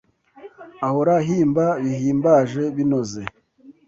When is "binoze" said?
2.75-3.21